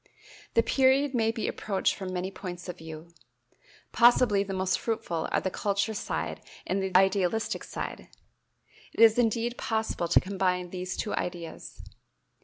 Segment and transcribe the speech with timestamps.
[0.55, 3.13] The period may be approached from many points of view.
[3.91, 8.07] Possibly the most fruitful are the culture side and the idealistic side.
[8.93, 11.83] It is indeed possible to combine these two ideas.